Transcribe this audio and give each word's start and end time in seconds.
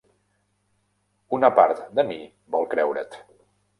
Una 1.39 1.51
part 1.59 1.83
de 1.99 2.07
mi 2.13 2.17
vol 2.57 2.67
creure't. 2.73 3.21